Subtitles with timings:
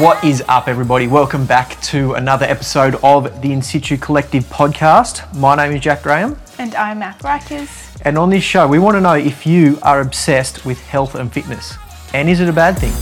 [0.00, 1.06] What is up, everybody?
[1.06, 5.32] Welcome back to another episode of the In Situ Collective podcast.
[5.36, 7.68] My name is Jack Graham, And I'm Mack Rykers.
[8.04, 11.32] and on this show, we want to know if you are obsessed with health and
[11.32, 11.74] fitness.
[12.12, 12.92] And is it a bad thing?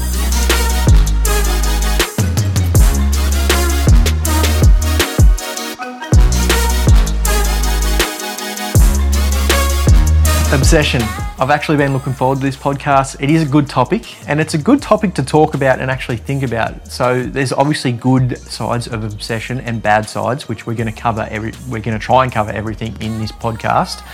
[10.53, 11.01] Obsession.
[11.43, 13.21] I've actually been looking forward to this podcast.
[13.21, 16.19] It is a good topic, and it's a good topic to talk about and actually
[16.19, 16.87] think about.
[16.87, 21.27] So there's obviously good sides of obsession and bad sides, which we're going to cover.
[21.33, 24.07] Every we're going to try and cover everything in this podcast.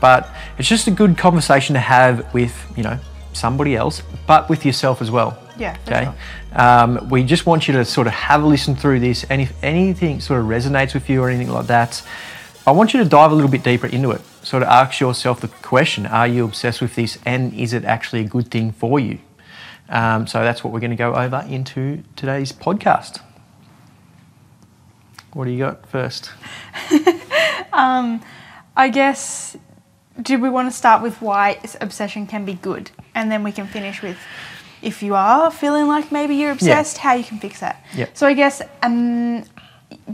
[0.00, 3.00] But it's just a good conversation to have with you know
[3.32, 5.36] somebody else, but with yourself as well.
[5.58, 6.04] Yeah, Okay.
[6.04, 6.14] sure.
[6.52, 9.52] Um, we just want you to sort of have a listen through this, and if
[9.64, 12.00] anything sort of resonates with you or anything like that,
[12.64, 14.20] I want you to dive a little bit deeper into it.
[14.46, 18.20] Sort of ask yourself the question: Are you obsessed with this, and is it actually
[18.20, 19.18] a good thing for you?
[19.88, 23.20] Um, so that's what we're going to go over into today's podcast.
[25.32, 26.30] What do you got first?
[28.76, 29.56] I guess,
[30.22, 32.92] do we want to start with why obsession can be good?
[33.16, 34.16] And then we can finish with
[34.80, 37.84] if you are feeling like maybe you're obsessed, how you can fix that.
[37.96, 38.06] Yeah.
[38.14, 39.42] So I guess um,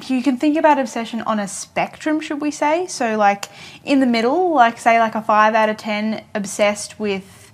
[0.07, 2.87] you can think about obsession on a spectrum, should we say?
[2.87, 3.47] So, like
[3.85, 7.53] in the middle, like say, like a five out of 10 obsessed with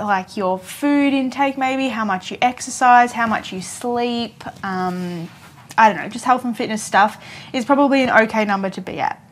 [0.00, 4.44] like your food intake, maybe how much you exercise, how much you sleep.
[4.64, 5.28] Um,
[5.76, 9.00] I don't know, just health and fitness stuff is probably an okay number to be
[9.00, 9.22] at.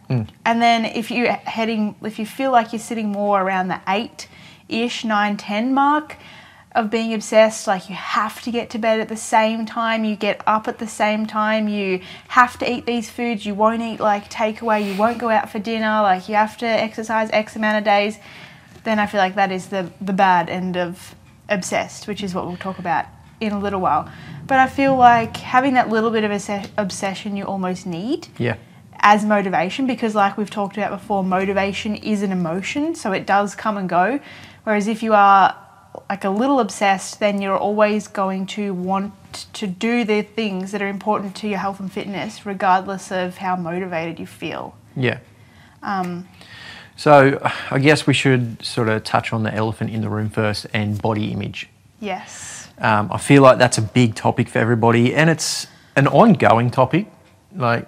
[0.44, 4.28] And then if you're heading, if you feel like you're sitting more around the eight
[4.68, 6.16] ish, nine, 10 mark
[6.76, 10.14] of being obsessed, like you have to get to bed at the same time, you
[10.14, 13.98] get up at the same time, you have to eat these foods, you won't eat
[13.98, 17.78] like takeaway, you won't go out for dinner, like you have to exercise X amount
[17.78, 18.18] of days,
[18.84, 21.14] then I feel like that is the, the bad end of
[21.48, 23.06] obsessed, which is what we'll talk about
[23.40, 24.10] in a little while.
[24.46, 28.56] But I feel like having that little bit of a obsession you almost need Yeah.
[29.00, 33.54] as motivation because like we've talked about before motivation is an emotion so it does
[33.54, 34.20] come and go
[34.64, 35.54] whereas if you are
[36.10, 39.12] like a little obsessed then you're always going to want
[39.52, 43.56] to do the things that are important to your health and fitness regardless of how
[43.56, 45.18] motivated you feel Yeah.
[45.82, 46.26] um,
[46.96, 47.38] So
[47.70, 51.00] I guess we should sort of touch on the elephant in the room first and
[51.00, 51.68] body image.
[52.00, 56.70] yes Um, I feel like that's a big topic for everybody, and it's an ongoing
[56.70, 57.06] topic.
[57.54, 57.86] Like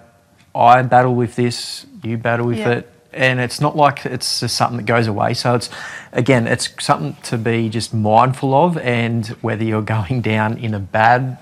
[0.55, 2.69] I battle with this, you battle with Yeah.
[2.77, 5.33] it, and it's not like it's just something that goes away.
[5.33, 5.69] So it's
[6.13, 10.79] again, it's something to be just mindful of, and whether you're going down in a
[10.79, 11.37] bad,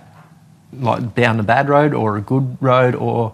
[0.73, 3.33] like down a bad road or a good road, or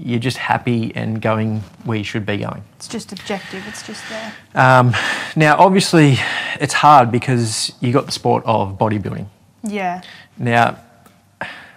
[0.00, 2.62] you're just happy and going where you should be going.
[2.76, 4.94] it's just objective it's just there Um,
[5.34, 6.18] now, obviously,
[6.60, 9.26] it's hard because you got the sport of bodybuilding.
[9.64, 10.02] yeah
[10.36, 10.78] Now,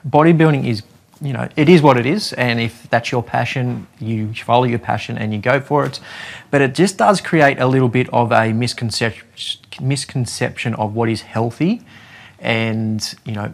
[0.08, 0.84] bodybuilding is,
[1.22, 4.80] you know, it is what it is, and if that's your passion, you follow your
[4.80, 6.00] passion and you go for it.
[6.50, 9.28] But it just does create a little bit of a misconception,
[9.80, 11.82] misconception of what is healthy,
[12.40, 13.54] and you know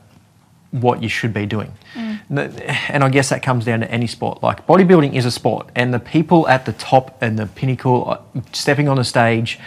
[0.71, 1.71] what you should be doing.
[1.95, 2.53] N-
[2.89, 4.43] And I guess that comes down to any sport.
[4.43, 8.41] Like bodybuilding is a sport, and the people at the top and the pinnacle, uh,
[8.53, 9.59] stepping on the stage,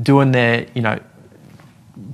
[0.00, 0.98] doing their, you know,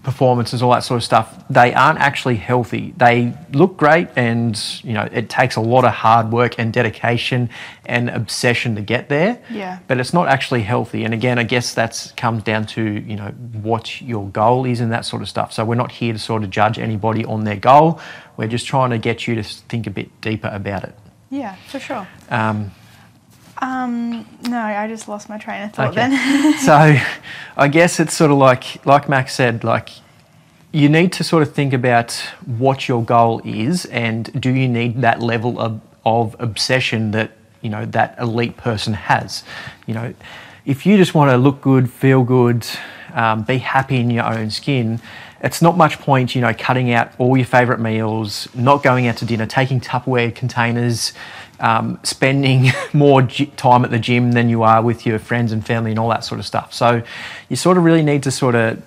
[0.04, 2.94] performances, all that sort of stuff, they aren't actually healthy.
[2.96, 4.54] They look great, and
[4.84, 7.50] you know it takes a lot of hard work and dedication
[7.86, 9.42] and obsession to get there.
[9.50, 9.78] Yeah.
[9.88, 11.04] But it's not actually healthy.
[11.04, 13.30] And again, I guess that's comes down to you know
[13.62, 15.52] what your goal is and that sort of stuff.
[15.52, 17.98] So we're not here to sort of judge anybody on their goal.
[18.36, 20.94] We're just trying to get you to think a bit deeper about it.
[21.30, 22.70] yeah for sure Um,
[23.58, 26.08] um no i just lost my train of thought Okay.
[26.08, 26.96] then so
[27.56, 29.90] I guess it's sort of like like Max said, like
[30.72, 32.12] you need to sort of think about
[32.46, 37.70] what your goal is and do you need that level of, of obsession that you
[37.70, 39.44] know that elite person has.
[39.86, 40.14] You know,
[40.66, 42.66] if you just want to look good, feel good,
[43.12, 45.00] um, be happy in your own skin,
[45.40, 49.18] it's not much point, you know, cutting out all your favourite meals, not going out
[49.18, 51.12] to dinner, taking Tupperware containers,
[51.60, 55.64] um, spending more gy- time at the gym than you are with your friends and
[55.64, 56.72] family and all that sort of stuff.
[56.72, 57.02] So
[57.48, 58.82] you sort of really need to sort of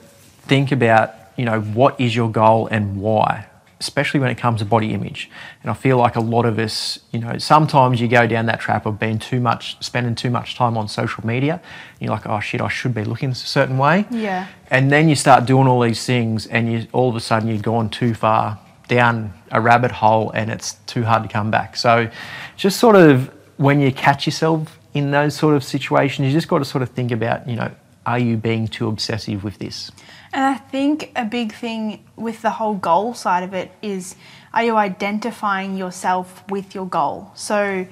[0.48, 3.48] think about, you know, what is your goal and why,
[3.80, 5.30] especially when it comes to body image.
[5.62, 8.60] And I feel like a lot of us, you know, sometimes you go down that
[8.60, 11.54] trap of being too much, spending too much time on social media.
[11.54, 14.06] And you're like, oh shit, I should be looking a certain way.
[14.10, 14.48] Yeah.
[14.70, 17.64] And then you start doing all these things, and you all of a sudden you've
[17.64, 21.76] gone too far down a rabbit hole, and it's too hard to come back.
[21.76, 22.10] So,
[22.56, 26.60] just sort of when you catch yourself in those sort of situations, you just got
[26.60, 27.72] to sort of think about, you know,
[28.06, 29.92] are you being too obsessive with this?
[30.32, 34.16] And I think a big thing with the whole goal side of it is
[34.54, 37.32] are you identifying yourself with your goal?
[37.36, 37.86] So,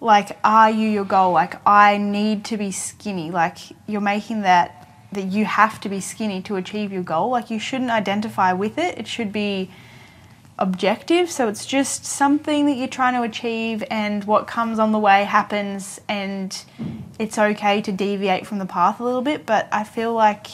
[0.00, 1.32] like, are you your goal?
[1.32, 3.30] Like, I need to be skinny.
[3.30, 4.78] Like, you're making that
[5.12, 7.30] that you have to be skinny to achieve your goal.
[7.30, 8.98] Like, you shouldn't identify with it.
[8.98, 9.70] It should be
[10.58, 11.30] objective.
[11.30, 15.24] So, it's just something that you're trying to achieve, and what comes on the way
[15.24, 16.64] happens, and
[17.18, 19.46] it's okay to deviate from the path a little bit.
[19.46, 20.46] But I feel like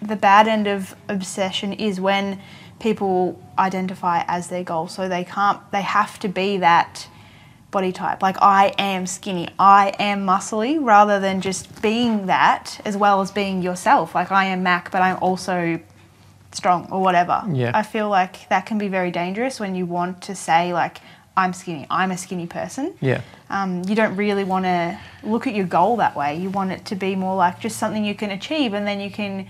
[0.00, 2.40] the bad end of obsession is when
[2.80, 4.86] people identify as their goal.
[4.86, 7.08] So they can't, they have to be that
[7.70, 8.22] body type.
[8.22, 13.30] Like, I am skinny, I am muscly, rather than just being that as well as
[13.30, 14.14] being yourself.
[14.14, 15.80] Like, I am Mack, but I'm also
[16.52, 17.42] strong or whatever.
[17.52, 17.72] Yeah.
[17.74, 20.98] I feel like that can be very dangerous when you want to say, like,
[21.36, 22.94] I'm skinny, I'm a skinny person.
[23.00, 23.20] Yeah.
[23.48, 26.36] Um, you don't really want to look at your goal that way.
[26.36, 29.10] You want it to be more like just something you can achieve and then you
[29.10, 29.46] can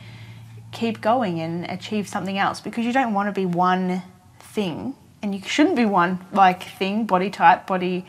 [0.70, 4.02] keep going and achieve something else because you don't want to be one
[4.38, 8.04] thing and you shouldn't be one like thing, body type, body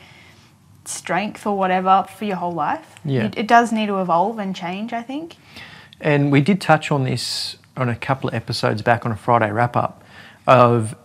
[0.84, 2.96] strength or whatever for your whole life.
[3.06, 3.26] Yeah.
[3.26, 5.38] It, it does need to evolve and change, I think.
[6.02, 9.52] And we did touch on this on a couple of episodes back on a Friday
[9.52, 10.04] wrap up
[10.48, 10.96] of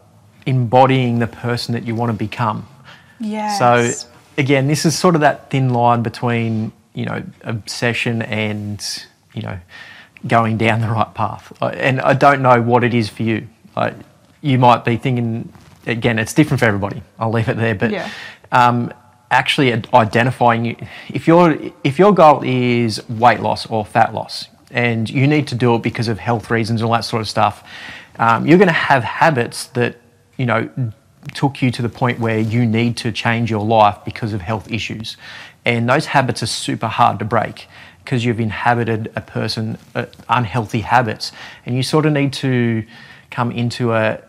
[0.47, 2.67] embodying the person that you want to become.
[3.21, 3.59] Yes.
[3.59, 8.85] So again, this is sort of that thin line between you know obsession and
[9.32, 9.59] you know
[10.26, 11.53] going down the right path.
[11.62, 13.47] And I don't know what it is for you.
[13.76, 13.94] Like,
[14.41, 15.53] you might be thinking
[15.87, 17.03] again, it's different for everybody.
[17.19, 18.09] I'll leave it there, but Yeah.
[18.53, 18.93] um,
[19.31, 25.26] actually identifying if your if your goal is weight loss or fat loss, and you
[25.26, 27.67] need to do it because of health reasons and all that sort of stuff,
[28.19, 29.97] um, you're going to have habits that
[30.37, 30.69] you know
[31.32, 34.71] took you to the point where you need to change your life because of health
[34.71, 35.17] issues,
[35.65, 37.67] and those habits are super hard to break
[38.05, 41.32] because you've inhabited a person uh, unhealthy habits,
[41.65, 42.85] and you sort of need to
[43.31, 44.21] come into a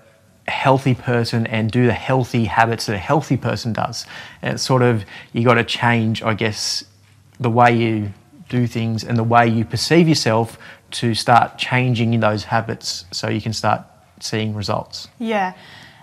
[0.48, 4.06] healthy person and do the healthy habits that a healthy person does.
[4.42, 5.04] And it's sort of,
[5.34, 6.84] you got to change, I guess,
[7.40, 8.14] the way you
[8.50, 10.58] do things and the way you perceive yourself
[10.92, 13.82] to start changing those habits so you can start
[14.20, 15.08] seeing results.
[15.20, 15.54] Yeah.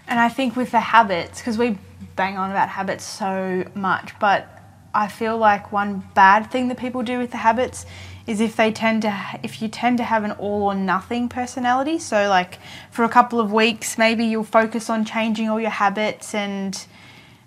[0.06, 1.78] And I think with the habits, because we
[2.16, 4.48] bang on about habits so much, but
[4.94, 7.86] I feel like one bad thing that people do with the habits
[8.26, 11.98] is if they tend to if you tend to have an all or nothing personality
[11.98, 12.58] so like
[12.90, 16.86] for a couple of weeks maybe you'll focus on changing all your habits and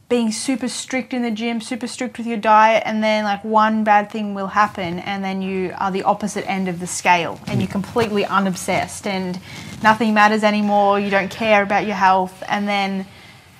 [0.08, 3.84] being super strict in the gym super strict with your diet and then like one
[3.84, 7.60] bad thing will happen and then you are the opposite end of the scale and
[7.60, 9.40] you're completely unobsessed and
[9.82, 13.06] nothing matters anymore you don't care about your health and then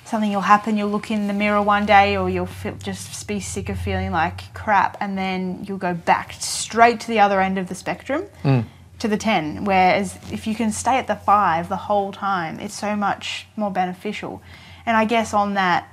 [0.04, 3.40] something will happen you'll look in the mirror one day or you'll feel, just be
[3.40, 7.58] sick of feeling like crap and then you'll go back straight to the other end
[7.58, 8.60] of the spectrum hmm.
[9.00, 12.74] to the 10 whereas if you can stay at the 5 the whole time it's
[12.74, 14.40] so much more beneficial.
[14.88, 15.90] And i guess on that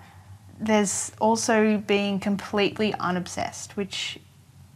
[0.65, 4.19] there's also being completely unobsessed which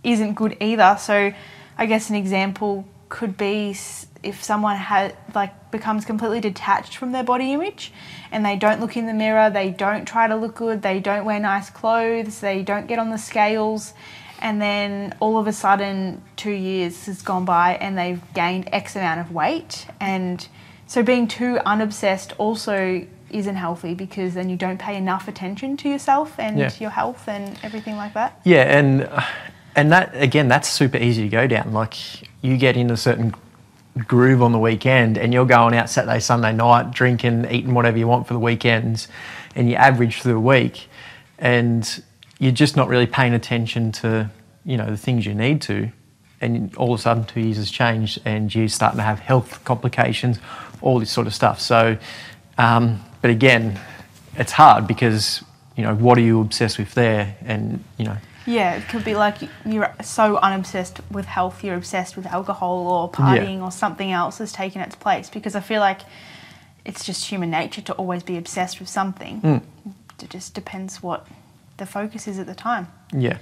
[0.04, 0.98] isn't good either.
[1.00, 1.34] So
[1.80, 3.76] i guess an example could be
[4.24, 7.94] if someone had like becomes completely detached from their body image
[8.32, 11.24] and they don't look in the mirror they don't try to look good they don't
[11.24, 13.94] wear nice clothes they don't get on the scales
[14.40, 18.96] and then all of a sudden two years has gone by and they've gained x
[18.96, 19.88] amount of weight.
[20.00, 20.48] And
[20.86, 25.90] so being too unobsessed also isn't healthy because then you don't pay enough attention to
[25.90, 26.72] yourself and Yeah.
[26.80, 29.10] your health and everything like that Yeah, and
[29.76, 31.72] and that again, that's super easy to go down.
[31.74, 31.94] Like
[32.42, 33.34] you get in a certain
[34.08, 38.08] groove on the weekend, and you're going out Saturday, Sunday night, drinking, eating whatever you
[38.08, 39.08] want for the weekends,
[39.56, 40.88] and you average through the week,
[41.40, 42.04] and
[42.40, 44.30] you're just not really paying attention to
[44.66, 45.90] you know the things you need to,
[46.42, 49.64] and all of a sudden two years has changed, and you're starting to have health
[49.64, 50.40] complications,
[50.82, 51.60] all this sort of stuff.
[51.60, 51.98] So,
[52.58, 53.80] um, but again,
[54.36, 55.44] it's hard because
[55.76, 58.18] you know what are you obsessed with there, and you know.
[58.46, 63.12] Yeah, it could be like you're so unobsessed with health, you're obsessed with alcohol or
[63.12, 65.30] partying or something else has taken its place.
[65.30, 66.02] Because I feel like
[66.86, 69.42] it's just human nature to always be obsessed with something.
[69.42, 69.62] Mm.
[70.24, 71.28] It just depends what
[71.76, 72.88] the focus is at the time.
[73.12, 73.38] Yeah.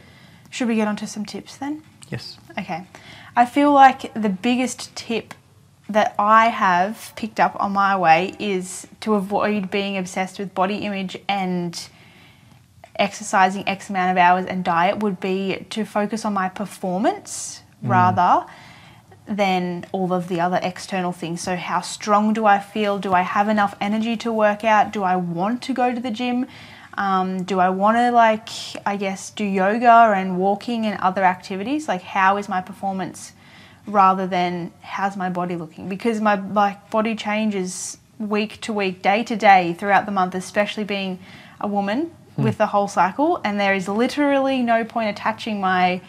[0.49, 1.83] Should we get onto some tips then?
[2.09, 2.37] Yes.
[2.57, 2.87] Okay.
[3.35, 5.35] I feel like the biggest tip
[5.89, 10.77] that I have picked up on my way is to avoid being obsessed with body
[10.77, 11.89] image and
[12.97, 18.45] exercising X amount of hours and diet would be to focus on my performance rather
[19.27, 21.41] than all of the other external things.
[21.41, 22.99] So, how strong do I feel?
[22.99, 24.93] Do I have enough energy to work out?
[24.93, 26.47] Do I want to go to the gym?
[26.97, 28.49] Um, do I want to, like,
[28.85, 31.87] I guess, do yoga and walking and other activities?
[31.87, 33.33] Like, how is my performance
[33.87, 39.23] rather than how's my body looking because my like body changes week to week, day
[39.23, 41.19] to day throughout the month, especially being
[41.59, 42.43] a woman hmm.
[42.43, 46.01] with the whole cycle and there is literally no point attaching my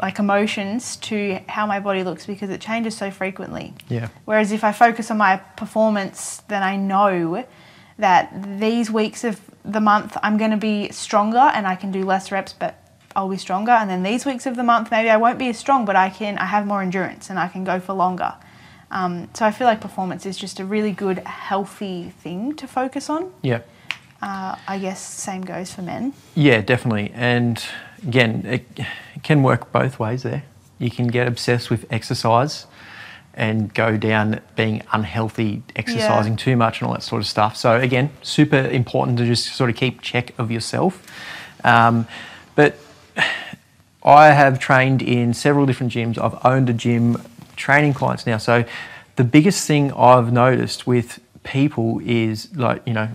[0.00, 3.74] like emotions to how my body looks because it changes so frequently.
[3.88, 4.08] Yeah.
[4.24, 7.46] Whereas if I focus on my performance, then I know
[7.98, 12.04] that these weeks of the month I'm going to be stronger and I can do
[12.04, 12.81] less reps, but
[13.14, 13.72] I'll be stronger.
[13.72, 16.10] And then these weeks of the month, maybe I won't be as strong, but I
[16.10, 18.34] can I have more endurance and I can go for longer.
[18.90, 23.08] Um, so I feel like performance is just a really good, healthy thing to focus
[23.08, 23.32] on.
[23.42, 23.62] Yeah.
[24.20, 26.12] Uh, I guess same goes for men.
[26.34, 27.10] Yeah, definitely.
[27.14, 27.62] And
[28.06, 30.44] again, it, it can work both ways there.
[30.78, 32.66] You can get obsessed with exercise
[33.34, 37.56] and go down being unhealthy, exercising too much, and all that sort of stuff.
[37.56, 41.06] So, again, super important to just sort of keep check of yourself.
[41.64, 42.06] Um,
[42.54, 42.76] but
[44.04, 46.18] I have trained in several different gyms.
[46.18, 47.22] I've owned a gym,
[47.56, 48.38] training clients now.
[48.38, 48.64] So,
[49.16, 53.08] the biggest thing I've noticed with people is like, you know,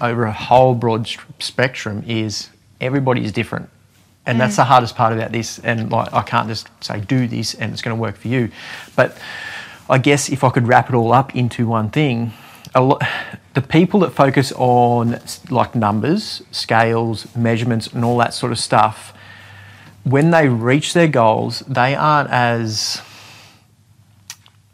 [0.00, 1.08] over a whole broad
[1.38, 2.48] spectrum is
[2.80, 3.68] everybody is different.
[4.24, 4.66] And that's the mm.
[4.66, 5.58] hardest part about this.
[5.58, 8.50] And like, I can't just say, do this and it's going to work for you.
[8.94, 9.18] But
[9.90, 12.32] I guess if I could wrap it all up into one thing,
[12.74, 13.02] lot,
[13.54, 15.20] the people that focus on
[15.50, 19.12] like numbers, scales, measurements, and all that sort of stuff,
[20.04, 23.00] when they reach their goals, they aren't as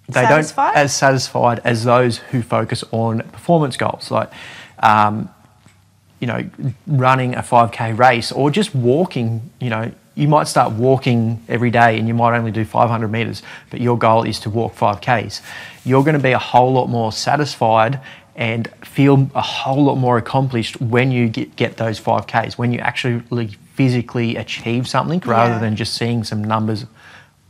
[0.08, 0.72] they Satisfied?
[0.72, 4.30] don't as satisfied as those who focus on performance goals, like
[4.78, 5.28] um,
[6.20, 6.48] you know
[6.86, 9.50] running a 5k race or just walking.
[9.60, 13.42] You know, you might start walking every day and you might only do 500 meters,
[13.70, 15.42] but your goal is to walk 5ks.
[15.84, 18.00] You're going to be a whole lot more satisfied
[18.34, 22.78] and feel a whole lot more accomplished when you get, get those 5ks when you
[22.78, 23.22] actually
[23.78, 25.58] physically achieve something rather Yeah.
[25.64, 26.84] than just seeing some numbers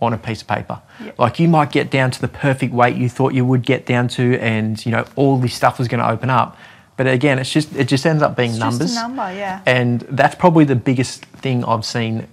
[0.01, 0.79] on a piece of paper.
[1.05, 1.13] Yeah.
[1.19, 4.09] Like you might get down to the perfect weight you thought you would get down
[4.19, 6.57] to, and you know all this stuff was going to open up.
[6.99, 8.95] But again, it's just it just ends up being It's just a numbers.
[8.95, 9.61] number, yeah.
[9.79, 12.27] And that's probably the biggest thing I've seen,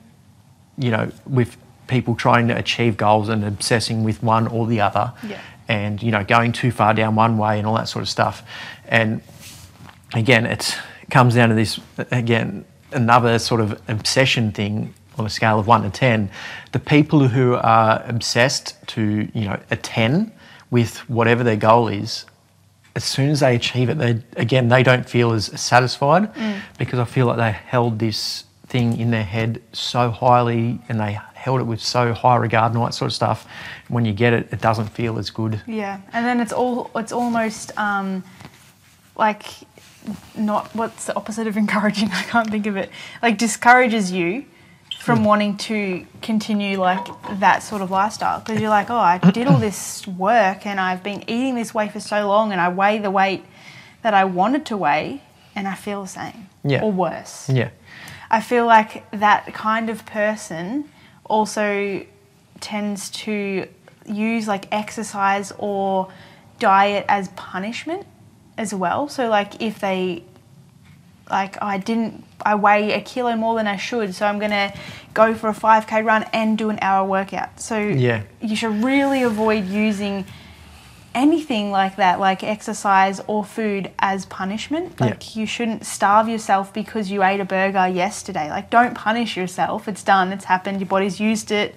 [0.78, 1.56] you know, with
[1.88, 5.38] people trying to achieve goals and obsessing with one or the other, Yeah.
[5.70, 8.44] and you know going too far down one way and all that sort of stuff.
[9.00, 9.22] And
[10.14, 11.80] again, it's, it comes down to this
[12.12, 16.30] again another sort of obsession thing on a scale of one to ten.
[16.72, 20.32] The people who are obsessed to you know a ten
[20.72, 22.26] with whatever their goal is,
[22.96, 26.32] as soon as they achieve it, they again they don't feel as satisfied
[26.78, 31.20] because I feel like they held this thing in their head so highly and they
[31.34, 33.48] held it with so high regard and all that sort of stuff.
[33.88, 35.62] When you get it, it doesn't feel as good.
[35.68, 38.24] Yeah, and then it's all it's almost um,
[39.16, 39.46] like
[40.36, 42.10] not what's the opposite of encouraging?
[42.12, 42.90] I can't think of it.
[43.22, 44.46] Like discourages you
[45.00, 45.26] from hmm.
[45.26, 47.06] wanting to continue like
[47.40, 51.04] that sort of lifestyle because you're like, oh, I did all this work and I've
[51.04, 53.46] been eating this way for so long and I weigh the weight
[54.02, 55.22] that I wanted to weigh
[55.56, 56.82] and I feel the same Yeah.
[56.82, 57.50] or worse.
[57.50, 57.70] Yeah,
[58.30, 60.90] I feel like that kind of person
[61.24, 62.06] also
[62.60, 63.68] tends to
[64.08, 66.12] use like exercise or
[66.60, 68.06] diet as punishment
[68.58, 69.08] as well.
[69.10, 70.24] So like if they
[71.30, 74.74] like I didn't I weigh a kilo more than I should, so I'm gonna
[75.14, 77.60] go for a 5k run and do an hour workout.
[77.60, 78.22] So Yeah.
[78.42, 80.26] you should really avoid using
[81.16, 84.94] anything like that, like exercise or food, as punishment.
[85.00, 85.06] Yeah.
[85.06, 88.50] Like you shouldn't starve yourself because you ate a burger yesterday.
[88.50, 89.88] Like don't punish yourself.
[89.88, 90.32] It's done.
[90.34, 90.80] It's happened.
[90.82, 91.76] Your body's used it.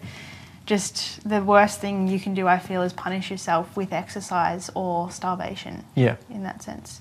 [0.69, 5.11] Just the worst thing you can do, I feel, is punish yourself with exercise or
[5.11, 5.83] starvation.
[5.95, 7.01] yeah, In that sense.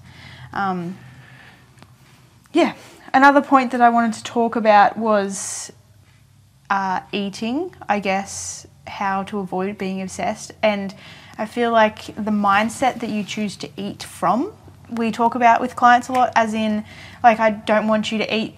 [0.53, 0.97] Um,
[2.53, 2.75] yeah.
[3.13, 5.69] Another point that I wanted to talk about was
[6.69, 10.53] uh, eating, I guess, how to avoid being obsessed.
[10.63, 10.95] And
[11.37, 14.53] I feel like the mindset that you choose to eat from,
[14.89, 16.85] we talk about with clients a lot, as in,
[17.21, 18.55] like, I don't want you to eat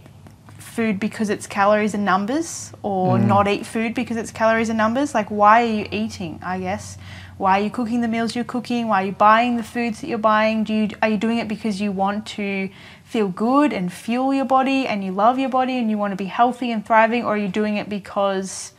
[0.80, 3.28] food because it's calories and numbers, or mm.
[3.28, 5.14] not eat food because it's calories and numbers.
[5.14, 6.98] Like, why are you eating, I guess?
[7.38, 8.88] Why are you cooking the meals you're cooking?
[8.88, 10.64] Why are you buying the foods that you're buying?
[10.64, 12.70] Do you, are you doing it because you want to
[13.04, 16.16] feel good and fuel your body and you love your body and you want to
[16.16, 17.26] be healthy and thriving?
[17.26, 18.72] Or are you doing it because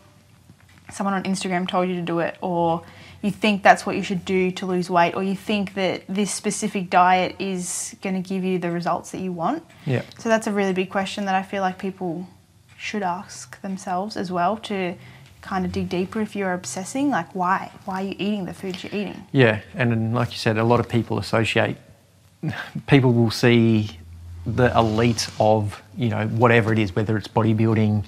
[0.91, 2.83] someone on Instagram told you to do it, or
[3.23, 6.33] you think that's what you should do to lose weight, or you think that this
[6.33, 9.63] specific diet is going to give you the results that you want?
[9.85, 12.29] yeah, So that's a really big question that I feel like people
[12.79, 14.95] should ask themselves as well to
[15.43, 18.85] kind of dig deeper if you're obsessing like why why are you eating the foods
[18.85, 19.61] you're eating yeah.
[19.75, 21.77] And like you said, a lot of people associate.
[22.87, 23.91] People will see
[24.47, 28.05] the elite of you know whatever it is, whether it's bodybuilding,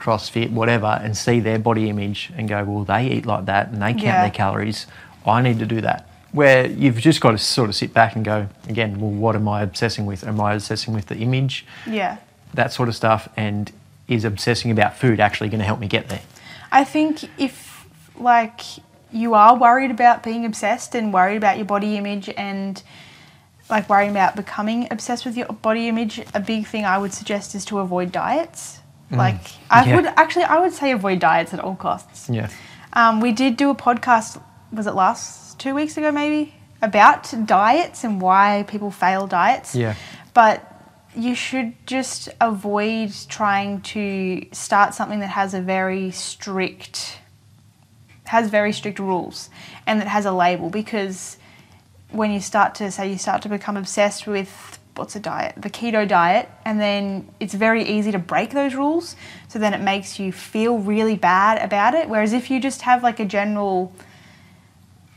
[0.00, 3.82] CrossFit, whatever, and see their body image and go, well, they eat like that and
[3.82, 4.22] they count Yeah.
[4.22, 4.86] their calories.
[5.26, 6.08] I need to do that.
[6.32, 9.48] Where you've just got to sort of sit back and go, again, well, what am
[9.48, 10.26] I obsessing with?
[10.26, 12.16] Am I obsessing with the image, Yeah.
[12.54, 13.28] that sort of stuff?
[13.36, 13.70] And
[14.08, 16.20] is obsessing about food actually going to help me get there?
[16.72, 17.84] I think if
[18.18, 18.60] like
[19.12, 22.82] you are worried about being obsessed and worried about your body image and
[23.68, 27.54] like worrying about becoming obsessed with your body image, a big thing I would suggest
[27.54, 28.80] is to avoid diets.
[29.10, 29.40] Like
[29.70, 29.96] I Yeah.
[29.96, 32.28] would actually I would say avoid diets at all costs.
[32.30, 32.48] Yeah.
[32.92, 34.40] Um, we did do a podcast,
[34.72, 39.74] was it last two weeks ago maybe, about diets and why people fail diets.
[39.74, 39.94] Yeah.
[40.34, 40.66] But
[41.14, 47.18] you should just avoid trying to start something that has a very strict,
[48.26, 49.50] has very strict rules
[49.86, 51.36] and that has a label because
[52.10, 55.54] when you start to say you start to become obsessed with what's a diet?
[55.56, 59.16] The keto diet and then it's very easy to break those rules
[59.48, 62.08] so then it makes you feel really bad about it.
[62.08, 63.92] Whereas if you just have like a general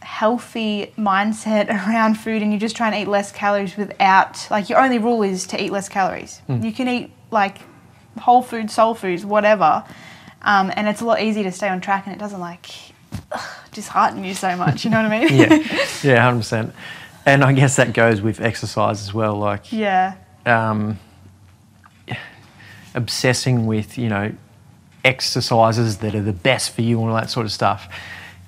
[0.02, 4.80] healthy mindset around food and you just try and eat less calories without like your
[4.80, 6.42] only rule is to eat less calories.
[6.48, 7.60] You can eat like
[8.20, 9.84] whole food soul foods whatever
[10.44, 12.68] um, and it's a lot easier to stay on track and it doesn't like
[13.32, 15.34] ugh, dishearten you so much you know what i mean?
[15.34, 15.88] Yeah.
[16.04, 16.74] yeah, hundred percent.
[17.26, 19.36] And I guess that goes with exercise as well.
[19.36, 20.16] Like yeah
[20.46, 21.00] um,
[22.94, 24.34] obsessing with you know
[25.04, 27.94] exercises that are the best for you and all that sort of stuff.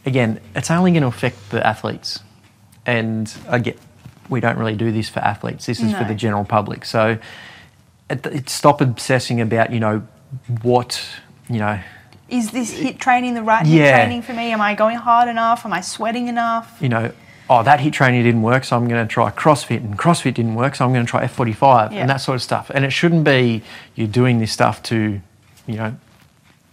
[0.05, 2.19] Again, it's only going to affect the athletes,
[2.85, 3.79] and I get
[4.29, 5.65] we don't really do this for athletes.
[5.65, 6.85] This is for the general public.
[6.85, 7.19] So
[8.09, 10.07] it, it, stop obsessing about you know
[10.61, 11.03] what
[11.49, 11.79] you know.
[12.29, 15.63] is this HIIT training the right HIIT training for me am i going hard enough
[15.63, 17.11] am i sweating enough you know,
[17.49, 20.55] oh, that HIIT training didn't work, so I'm going to try CrossFit, and CrossFit didn't
[20.55, 21.99] work, so I'm going to try F45, Yeah.
[21.99, 22.71] and that sort of stuff.
[22.73, 23.61] And it shouldn't be
[23.95, 25.21] you're doing this stuff to,
[25.67, 25.95] you know,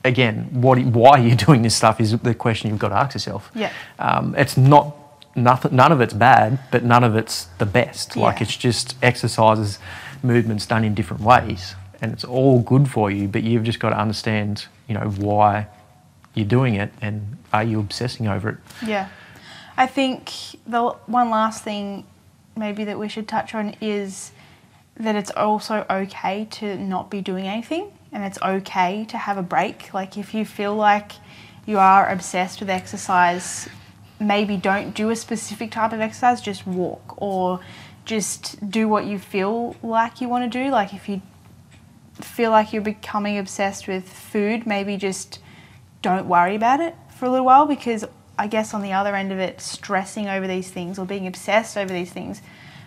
[0.05, 3.51] again, what, why you're doing this stuff is the question you've got to ask yourself.
[3.55, 3.71] Yeah.
[3.99, 4.97] Um, it's not,
[5.37, 8.17] nothing, none of it's bad, but none of it's the best.
[8.17, 9.79] Like it's just exercises,
[10.23, 13.91] movements done in different ways, and it's all good for you, but you've just got
[13.91, 15.67] to understand, you know, why
[16.35, 18.57] you're doing it and are you obsessing over it.
[18.87, 19.09] Yeah.
[19.83, 20.31] I think
[20.65, 22.07] the one last thing
[22.57, 24.31] maybe that we should touch on is
[24.95, 29.43] that it's also okay to not be doing anything and it's okay to have a
[29.43, 29.93] break.
[29.93, 31.11] Like if you feel like
[31.67, 33.69] you are obsessed with exercise,
[34.21, 37.59] maybe don't do a specific type of exercise, just walk or
[38.05, 40.71] just do what you feel like you want to do.
[40.71, 41.23] Like if you
[42.21, 45.41] feel like you're becoming obsessed with food, maybe just
[46.03, 48.05] don't worry about it for a little while because
[48.43, 51.77] I guess on the other end of it, stressing over these things or being obsessed
[51.77, 52.43] over these things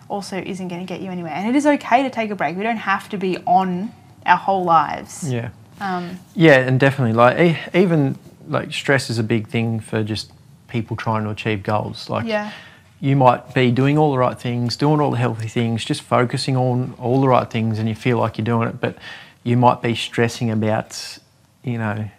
[0.10, 1.32] also isn't going to get you anywhere.
[1.32, 2.58] And it is okay to take a break.
[2.58, 3.94] We don't have to be on
[4.26, 5.32] our whole lives.
[5.32, 5.52] Yeah.
[5.80, 8.18] Um, Yeah, and definitely, like even
[8.50, 10.30] like stress is a big thing for just
[10.68, 12.10] people trying to achieve goals.
[12.10, 12.52] Like, Yeah.
[13.00, 16.58] you might be doing all the right things, doing all the healthy things, just focusing
[16.58, 18.98] on all the right things, and you feel like you're doing it, but
[19.44, 21.18] you might be stressing about,
[21.64, 22.10] you know,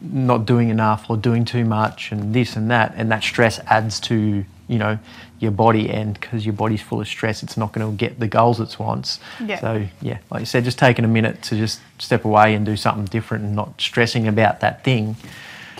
[0.00, 4.00] not doing enough or doing too much and this and that, and that stress adds
[4.00, 4.98] to you know
[5.38, 8.28] your body, and because your body's full of stress, it's not going to get the
[8.28, 9.18] goals it wants.
[9.44, 9.58] Yeah.
[9.60, 12.76] So yeah, like you said, just taking a minute to just step away and do
[12.76, 15.16] something different, and not stressing about that thing.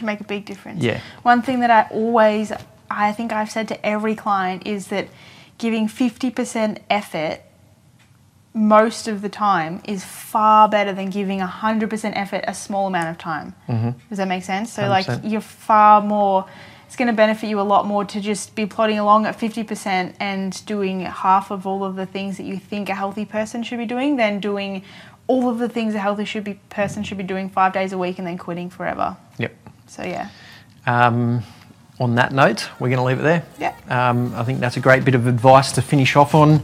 [0.00, 0.83] can make a big difference.
[0.83, 1.00] Yeah.
[1.22, 2.52] One thing that I always,
[2.90, 5.09] I think I've said to every client is that
[5.59, 7.40] giving 50% effort
[8.52, 13.18] most of the time is far better than giving 100% effort a small amount of
[13.18, 13.54] time.
[13.68, 13.90] Mm-hmm.
[14.08, 14.72] Does that make sense?
[14.72, 15.30] So, like, 100%.
[15.30, 16.46] you're far more,
[16.86, 20.14] it's going to benefit you a lot more to just be plodding along at 50%
[20.18, 23.78] and doing half of all of the things that you think a healthy person should
[23.78, 24.82] be doing than doing
[25.28, 27.98] all of the things a healthy should be person should be doing five days a
[27.98, 29.16] week and then quitting forever.
[29.38, 29.54] Yep.
[29.86, 30.28] So yeah,
[30.86, 31.44] Um,
[32.00, 33.44] on that note, we're going to leave it there.
[33.60, 33.74] Yeah.
[33.88, 36.62] Um, I think that's a great bit of advice to finish off on.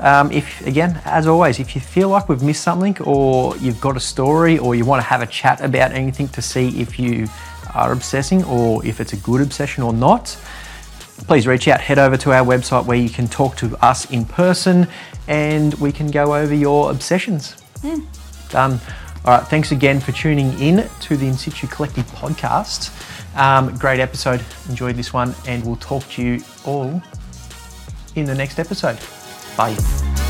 [0.00, 3.96] Um, if again, as always, if you feel like we've missed something, or you've got
[3.96, 7.28] a story, or you want to have a chat about anything to see if you
[7.74, 10.36] are obsessing or if it's a good obsession or not,
[11.26, 11.80] please reach out.
[11.80, 14.86] Head over to our website where you can talk to us in person,
[15.26, 17.56] and we can go over your obsessions.
[18.50, 18.80] Done.
[19.24, 19.46] All right.
[19.48, 22.90] Thanks again for tuning in to the In Situ Collective podcast.
[23.36, 24.42] Um, great episode.
[24.68, 27.02] Enjoyed this one, and we'll talk to you all
[28.14, 28.98] in the next episode.
[29.58, 30.27] 拜.